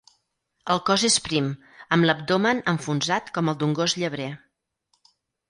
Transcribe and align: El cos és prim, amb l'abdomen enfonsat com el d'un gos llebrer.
El 0.75 0.79
cos 0.85 1.03
és 1.09 1.17
prim, 1.27 1.49
amb 1.97 2.07
l'abdomen 2.07 2.63
enfonsat 2.73 3.31
com 3.37 3.53
el 3.55 3.61
d'un 3.61 3.77
gos 3.83 3.97
llebrer. 4.01 4.29